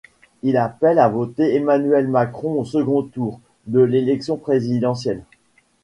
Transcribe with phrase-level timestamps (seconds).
[0.41, 5.23] Il appelle à voter Emmanuel Macron au second tour de l'élection présidentielle.